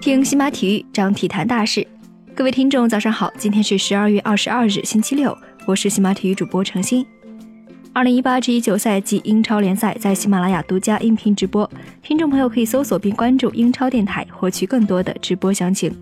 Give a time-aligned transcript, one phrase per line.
[0.00, 1.86] 听喜马体育，张体坛大事。
[2.34, 5.36] 各位听众，早上好，今天是十二月二十二日，星期六，
[5.66, 7.04] 我是喜马体育主播程鑫。
[7.92, 11.68] 二零一八至一九赛季英超联赛在喜马拉雅独家音频直播，
[12.02, 15.92] 听众朋友可以搜索并关注英超电台，获取更多的直播详情。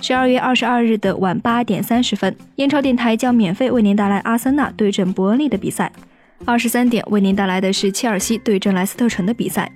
[0.00, 5.90] 十二月二十二日的晚八点三十分，英超电台将免费为您带来阿森纳对阵伯恩利的比赛。
[6.44, 9.70] 二十三点为您带来的是切尔西对阵莱斯特城的比赛。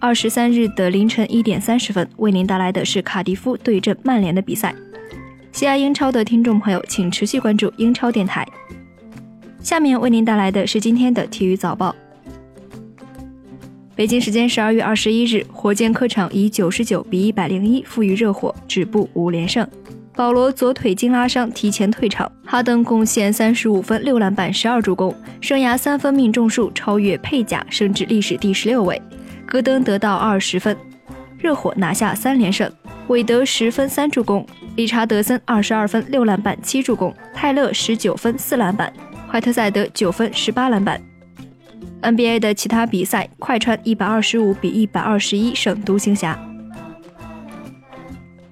[0.00, 4.74] 二十三日的凌晨一点三十分，为您带来的是卡迪夫对阵曼联的比赛。
[5.52, 8.46] 喜爱英超的听众朋友，请持续关注英超电台。
[9.60, 11.94] 下面为您带来的是今天的体育早报。
[13.94, 19.66] 北京时间十二月二十一日，火箭客场以九十九比一百零一负于热火，止步五连胜。
[20.16, 22.30] 保罗左腿筋拉伤，提前退场。
[22.46, 29.00] 哈登贡献三十五分、六篮板、十二助攻，生涯三分命中数超越佩贾，升至历史第十六位。
[29.44, 30.74] 戈登得到二十分。
[31.38, 32.70] 热火拿下三连胜。
[33.08, 38.90] 韦德十分三助攻，理查德森二十二分、六篮板、七助攻，泰勒十九分、四篮板，
[39.30, 40.98] 怀特塞德九分、十八篮板。
[42.00, 46.38] NBA 的其他比赛，快船一百二十五比一百二十一胜独行侠。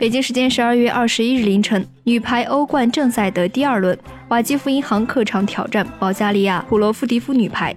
[0.05, 7.75] 北京时间十二月二十一日凌晨，女排欧冠正赛的第二轮，瓦基弗银行客场挑战保加利亚普罗夫迪夫女排，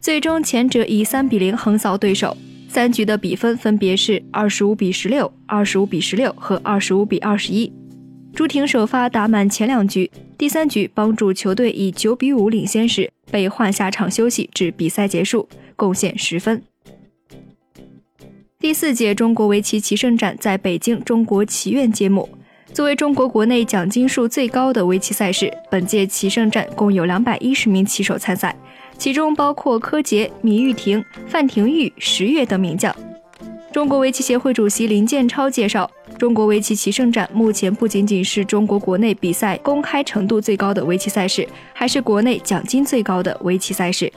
[0.00, 2.36] 最终前者以三比零横扫对手，
[2.68, 7.72] 三局的比分分别是二十五比十六、二十五比十六和二十五比二十一。
[8.34, 13.08] 朱婷首发打满前两局，第三局帮助球队以九比五领先时。
[13.30, 16.60] 被换下场休息至比赛结束，贡献十分。
[18.60, 22.28] 第四届中国围棋棋圣战在北京中国棋院揭幕。
[22.72, 28.56] 作为中国国内奖金数最高的围棋赛事，本届棋圣战共有两百一十名棋手参赛，
[28.98, 32.92] 其中包括柯洁、米玉婷、范廷钰、石跃等名将。
[33.70, 44.12] 中国围棋协会主席林建超介绍，中国围棋棋圣战目前不仅仅是中国国内比赛公开程度最高的围棋赛事，还是国内奖金最高的围棋赛事。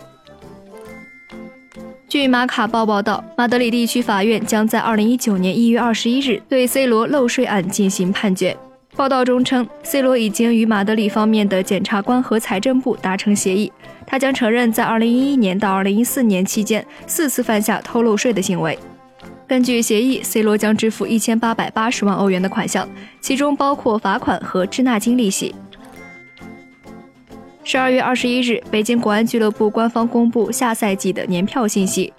[2.11, 8.57] 据马卡报报道，马德里地区法院将在二零一九年一月二十一日对 C 罗漏税案进行判决。
[8.97, 13.71] 报道中称，C 罗已经与马德里方面的检察官和财政部达成协议，
[14.05, 18.77] 他将承认在二零一一年到二零一四年期间四次犯下偷漏税的行为。
[19.47, 22.85] 根据协议，C 罗将支付一千八百八十万欧元的款项，
[23.21, 25.55] 其中包括罚款和滞纳金利息。
[27.63, 32.11] 十二月二十一日，北京国安俱乐部官方公布下赛季的年票信息，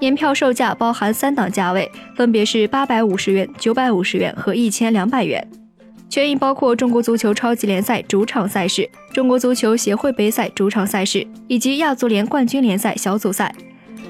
[0.00, 5.46] 年票售价包含三档价位，分别是八百五十元、九百五十元和一千两百元，
[6.08, 13.54] 权益包括中国足球超级联赛主场赛事、中国足球协会杯赛主场赛事以及亚足联冠军联赛小组赛。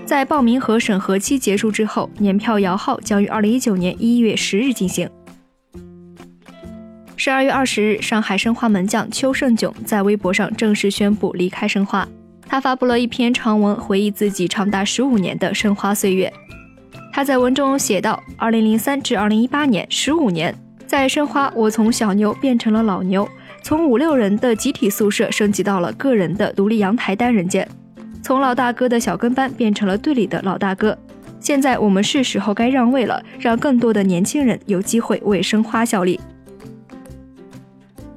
[0.07, 5.09] 在报名和审核期结束之后，年票摇号将于二零一九年一月十日进行。
[7.29, 12.09] 十二月二十日，上海申花门将邱胜炯在微博上正式宣布离开申花。
[12.47, 16.33] 他发布了一篇长文，回忆自己长达十五年的申花岁月。
[17.13, 20.55] 他在文中写道：“二零零三至二零一八年，十五年，
[20.87, 23.29] 在申花，我从小牛变成了老牛，
[23.63, 27.69] 从五六人的集体宿舍升级到了个人的独立阳台单人间。”
[28.25, 30.97] 从老大哥的小跟班变成了队里的老大哥，
[31.41, 36.19] 现在我们是时候该让位了，让更多的年轻人有机会为申花效力。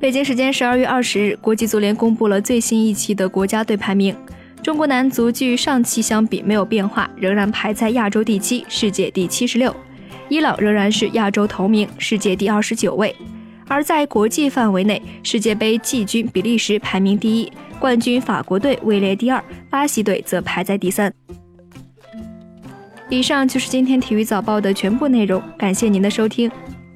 [0.02, 4.16] 北京时间十二月二十日，国际足联公布了最新一期的国家队排名，
[4.64, 9.72] 中国男足距上期相比没有变化，仍然排在亚洲第七，世界第七十六；
[10.28, 13.16] 伊朗仍然是亚洲头名，世界第二十九位。
[13.68, 17.52] 而在国际范围内，世界杯季军比利时排名第一。
[17.80, 21.14] 冠军法国队位列第二，巴西队则排在第三。
[23.08, 26.50] 以上就是今天体育早报的全部内容，感谢您的收听。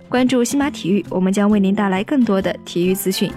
[0.07, 3.31] 关注新马体育，我们将为您带来更多的体育资讯。